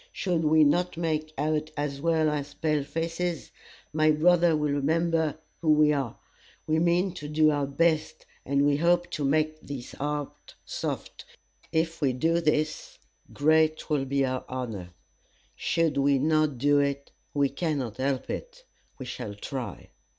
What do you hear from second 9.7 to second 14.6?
heart soft. If we do this, great will be our